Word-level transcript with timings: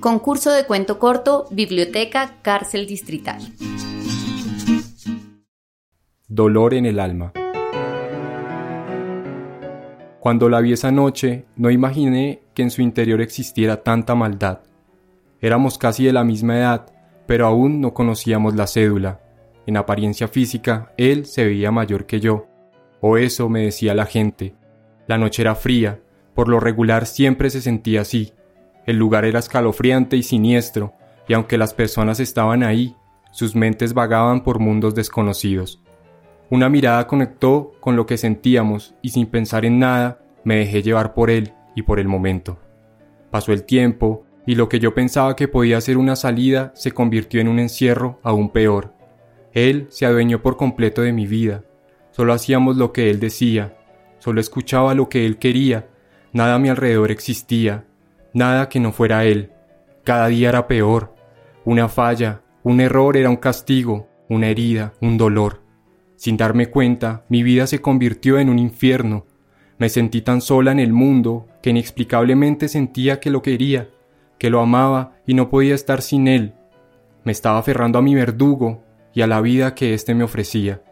Concurso 0.00 0.50
de 0.50 0.66
cuento 0.66 0.98
corto, 0.98 1.46
Biblioteca 1.50 2.38
Cárcel 2.42 2.86
Distrital. 2.86 3.40
Dolor 6.26 6.74
en 6.74 6.86
el 6.86 6.98
alma. 6.98 7.32
Cuando 10.18 10.48
la 10.48 10.60
vi 10.60 10.72
esa 10.72 10.90
noche, 10.90 11.46
no 11.56 11.70
imaginé 11.70 12.42
que 12.54 12.62
en 12.62 12.70
su 12.70 12.80
interior 12.80 13.20
existiera 13.20 13.82
tanta 13.82 14.14
maldad. 14.14 14.60
Éramos 15.40 15.78
casi 15.78 16.04
de 16.04 16.12
la 16.12 16.22
misma 16.22 16.58
edad, 16.58 16.86
pero 17.26 17.46
aún 17.46 17.80
no 17.80 17.92
conocíamos 17.92 18.54
la 18.54 18.66
cédula. 18.66 19.20
En 19.66 19.76
apariencia 19.76 20.28
física, 20.28 20.92
él 20.96 21.26
se 21.26 21.44
veía 21.44 21.70
mayor 21.70 22.06
que 22.06 22.20
yo, 22.20 22.46
o 23.00 23.18
eso 23.18 23.48
me 23.48 23.62
decía 23.62 23.94
la 23.94 24.06
gente. 24.06 24.54
La 25.06 25.18
noche 25.18 25.42
era 25.42 25.54
fría, 25.54 26.00
por 26.34 26.48
lo 26.48 26.60
regular 26.60 27.06
siempre 27.06 27.50
se 27.50 27.60
sentía 27.60 28.02
así. 28.02 28.32
El 28.86 28.96
lugar 28.96 29.24
era 29.24 29.38
escalofriante 29.38 30.16
y 30.16 30.22
siniestro, 30.22 30.94
y 31.28 31.34
aunque 31.34 31.58
las 31.58 31.74
personas 31.74 32.20
estaban 32.20 32.62
ahí, 32.62 32.96
sus 33.30 33.54
mentes 33.54 33.94
vagaban 33.94 34.42
por 34.42 34.58
mundos 34.58 34.94
desconocidos. 34.94 35.82
Una 36.50 36.68
mirada 36.68 37.06
conectó 37.06 37.72
con 37.80 37.96
lo 37.96 38.04
que 38.04 38.18
sentíamos 38.18 38.94
y 39.00 39.10
sin 39.10 39.26
pensar 39.26 39.64
en 39.64 39.78
nada 39.78 40.20
me 40.44 40.56
dejé 40.56 40.82
llevar 40.82 41.14
por 41.14 41.30
él 41.30 41.54
y 41.74 41.82
por 41.82 41.98
el 41.98 42.08
momento. 42.08 42.58
Pasó 43.30 43.52
el 43.52 43.64
tiempo 43.64 44.26
y 44.46 44.56
lo 44.56 44.68
que 44.68 44.78
yo 44.78 44.92
pensaba 44.92 45.36
que 45.36 45.48
podía 45.48 45.80
ser 45.80 45.96
una 45.96 46.16
salida 46.16 46.72
se 46.74 46.92
convirtió 46.92 47.40
en 47.40 47.48
un 47.48 47.58
encierro 47.58 48.18
aún 48.22 48.50
peor. 48.50 48.92
Él 49.54 49.86
se 49.90 50.04
adueñó 50.04 50.42
por 50.42 50.56
completo 50.56 51.02
de 51.02 51.12
mi 51.12 51.26
vida. 51.26 51.64
Solo 52.10 52.32
hacíamos 52.32 52.76
lo 52.76 52.92
que 52.92 53.08
él 53.08 53.20
decía, 53.20 53.78
solo 54.18 54.40
escuchaba 54.40 54.94
lo 54.94 55.08
que 55.08 55.24
él 55.24 55.38
quería, 55.38 55.88
nada 56.32 56.56
a 56.56 56.58
mi 56.58 56.68
alrededor 56.68 57.10
existía, 57.10 57.86
nada 58.32 58.68
que 58.68 58.80
no 58.80 58.92
fuera 58.92 59.24
él. 59.24 59.50
Cada 60.04 60.28
día 60.28 60.48
era 60.48 60.66
peor. 60.66 61.14
Una 61.64 61.88
falla, 61.88 62.42
un 62.62 62.80
error 62.80 63.16
era 63.16 63.30
un 63.30 63.36
castigo, 63.36 64.08
una 64.28 64.48
herida, 64.48 64.92
un 65.00 65.18
dolor. 65.18 65.62
Sin 66.16 66.36
darme 66.36 66.66
cuenta, 66.66 67.24
mi 67.28 67.42
vida 67.42 67.66
se 67.66 67.80
convirtió 67.80 68.38
en 68.38 68.48
un 68.48 68.58
infierno. 68.58 69.26
Me 69.78 69.88
sentí 69.88 70.22
tan 70.22 70.40
sola 70.40 70.72
en 70.72 70.78
el 70.78 70.92
mundo 70.92 71.48
que 71.62 71.70
inexplicablemente 71.70 72.68
sentía 72.68 73.20
que 73.20 73.30
lo 73.30 73.42
quería, 73.42 73.90
que 74.38 74.50
lo 74.50 74.60
amaba 74.60 75.16
y 75.26 75.34
no 75.34 75.48
podía 75.48 75.74
estar 75.74 76.02
sin 76.02 76.28
él. 76.28 76.54
Me 77.24 77.32
estaba 77.32 77.58
aferrando 77.58 77.98
a 77.98 78.02
mi 78.02 78.14
verdugo 78.14 78.84
y 79.14 79.22
a 79.22 79.26
la 79.26 79.40
vida 79.40 79.74
que 79.74 79.94
éste 79.94 80.14
me 80.14 80.24
ofrecía. 80.24 80.82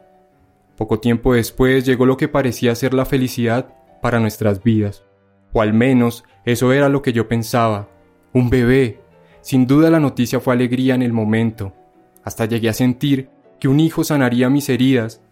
Poco 0.76 0.98
tiempo 0.98 1.34
después 1.34 1.84
llegó 1.84 2.06
lo 2.06 2.16
que 2.16 2.28
parecía 2.28 2.74
ser 2.74 2.94
la 2.94 3.04
felicidad 3.04 3.74
para 4.00 4.18
nuestras 4.18 4.62
vidas. 4.62 5.04
O 5.52 5.62
al 5.62 5.72
menos 5.72 6.24
eso 6.44 6.72
era 6.72 6.88
lo 6.88 7.02
que 7.02 7.12
yo 7.12 7.28
pensaba. 7.28 7.88
Un 8.32 8.50
bebé. 8.50 9.00
Sin 9.40 9.66
duda 9.66 9.90
la 9.90 10.00
noticia 10.00 10.40
fue 10.40 10.54
alegría 10.54 10.94
en 10.94 11.02
el 11.02 11.12
momento. 11.12 11.74
Hasta 12.24 12.44
llegué 12.44 12.68
a 12.68 12.74
sentir 12.74 13.30
que 13.58 13.68
un 13.68 13.80
hijo 13.80 14.04
sanaría 14.04 14.50
mis 14.50 14.68
heridas. 14.68 15.22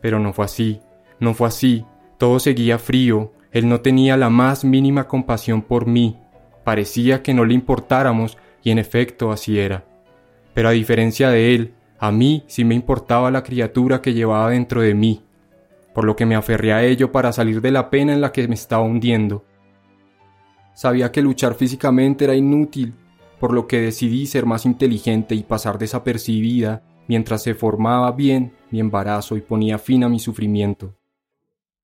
Pero 0.00 0.18
no 0.18 0.32
fue 0.32 0.44
así. 0.44 0.80
No 1.20 1.34
fue 1.34 1.48
así. 1.48 1.84
Todo 2.18 2.38
seguía 2.38 2.78
frío. 2.78 3.32
Él 3.52 3.68
no 3.68 3.80
tenía 3.80 4.16
la 4.16 4.30
más 4.30 4.64
mínima 4.64 5.08
compasión 5.08 5.62
por 5.62 5.86
mí. 5.86 6.18
Parecía 6.64 7.22
que 7.22 7.34
no 7.34 7.44
le 7.44 7.54
importáramos 7.54 8.38
y 8.62 8.70
en 8.70 8.78
efecto 8.78 9.30
así 9.30 9.58
era. 9.58 9.84
Pero 10.52 10.68
a 10.68 10.72
diferencia 10.72 11.30
de 11.30 11.54
él, 11.54 11.74
a 11.98 12.10
mí 12.10 12.44
sí 12.46 12.64
me 12.64 12.74
importaba 12.74 13.30
la 13.30 13.42
criatura 13.42 14.02
que 14.02 14.12
llevaba 14.12 14.50
dentro 14.50 14.82
de 14.82 14.94
mí, 14.94 15.22
por 15.94 16.04
lo 16.04 16.16
que 16.16 16.26
me 16.26 16.34
aferré 16.34 16.72
a 16.72 16.84
ello 16.84 17.12
para 17.12 17.32
salir 17.32 17.60
de 17.60 17.70
la 17.70 17.88
pena 17.88 18.12
en 18.12 18.20
la 18.20 18.32
que 18.32 18.46
me 18.48 18.54
estaba 18.54 18.82
hundiendo. 18.82 19.44
Sabía 20.76 21.10
que 21.10 21.22
luchar 21.22 21.54
físicamente 21.54 22.26
era 22.26 22.34
inútil, 22.34 22.92
por 23.40 23.54
lo 23.54 23.66
que 23.66 23.80
decidí 23.80 24.26
ser 24.26 24.44
más 24.44 24.66
inteligente 24.66 25.34
y 25.34 25.42
pasar 25.42 25.78
desapercibida 25.78 26.82
mientras 27.08 27.42
se 27.42 27.54
formaba 27.54 28.12
bien 28.12 28.52
mi 28.70 28.80
embarazo 28.80 29.38
y 29.38 29.40
ponía 29.40 29.78
fin 29.78 30.04
a 30.04 30.10
mi 30.10 30.18
sufrimiento. 30.18 30.94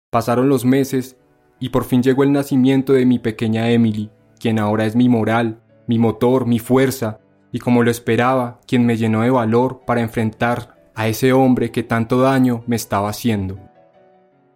Pasaron 0.10 0.50
los 0.50 0.66
meses 0.66 1.18
y 1.60 1.70
por 1.70 1.84
fin 1.84 2.02
llegó 2.02 2.24
el 2.24 2.32
nacimiento 2.32 2.94
de 2.94 3.06
mi 3.06 3.20
pequeña 3.20 3.70
Emily, 3.70 4.10
quien 4.40 4.58
ahora 4.58 4.88
es 4.88 4.96
mi 4.96 5.08
moral, 5.08 5.62
mi 5.86 6.00
motor, 6.00 6.48
mi 6.48 6.58
fuerza, 6.58 7.20
y 7.52 7.60
como 7.60 7.84
lo 7.84 7.92
esperaba, 7.92 8.60
quien 8.66 8.88
me 8.88 8.98
llenó 8.98 9.22
de 9.22 9.30
valor 9.30 9.82
para 9.86 10.02
enfrentar 10.02 10.92
a 10.96 11.08
ese 11.08 11.32
hombre 11.32 11.70
que 11.70 11.84
tanto 11.84 12.22
daño 12.22 12.64
me 12.66 12.76
estaba 12.76 13.10
haciendo. 13.10 13.60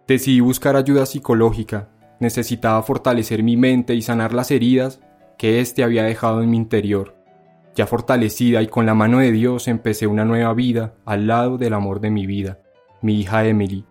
Decidí 0.08 0.40
buscar 0.40 0.74
ayuda 0.74 1.06
psicológica 1.06 1.88
Necesitaba 2.20 2.82
fortalecer 2.82 3.42
mi 3.42 3.56
mente 3.56 3.94
y 3.94 4.02
sanar 4.02 4.32
las 4.32 4.50
heridas 4.50 5.00
que 5.38 5.60
éste 5.60 5.82
había 5.82 6.04
dejado 6.04 6.42
en 6.42 6.50
mi 6.50 6.56
interior. 6.56 7.16
Ya 7.74 7.86
fortalecida 7.86 8.62
y 8.62 8.68
con 8.68 8.86
la 8.86 8.94
mano 8.94 9.18
de 9.18 9.32
Dios 9.32 9.66
empecé 9.66 10.06
una 10.06 10.24
nueva 10.24 10.54
vida 10.54 10.94
al 11.04 11.26
lado 11.26 11.58
del 11.58 11.74
amor 11.74 12.00
de 12.00 12.10
mi 12.10 12.26
vida, 12.26 12.60
mi 13.02 13.20
hija 13.20 13.44
Emily. 13.46 13.84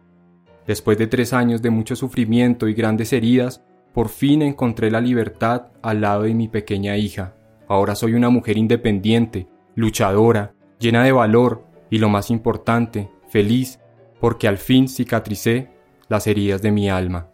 Después 0.65 0.97
de 0.97 1.07
tres 1.07 1.33
años 1.33 1.61
de 1.61 1.69
mucho 1.69 1.95
sufrimiento 1.95 2.69
y 2.69 2.73
grandes 2.73 3.11
heridas, 3.11 3.63
por 3.93 4.07
fin 4.07 4.41
encontré 4.41 4.89
la 4.89 5.01
libertad 5.01 5.67
al 5.81 6.01
lado 6.01 6.23
de 6.23 6.33
mi 6.33 6.47
pequeña 6.47 6.95
hija. 6.95 7.35
Ahora 7.67 7.95
soy 7.95 8.13
una 8.13 8.29
mujer 8.29 8.57
independiente, 8.57 9.47
luchadora, 9.75 10.53
llena 10.79 11.03
de 11.03 11.11
valor 11.11 11.65
y 11.89 11.97
lo 11.97 12.09
más 12.09 12.31
importante, 12.31 13.09
feliz, 13.27 13.79
porque 14.19 14.47
al 14.47 14.57
fin 14.57 14.87
cicatricé 14.87 15.69
las 16.07 16.27
heridas 16.27 16.61
de 16.61 16.71
mi 16.71 16.89
alma. 16.89 17.32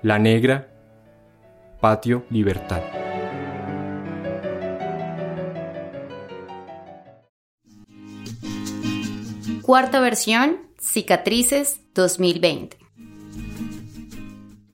La 0.00 0.16
Negra, 0.20 0.68
Patio 1.80 2.24
Libertad. 2.30 2.82
Cuarta 9.62 9.98
versión, 9.98 10.58
Cicatrices 10.78 11.80
2020. 11.94 12.77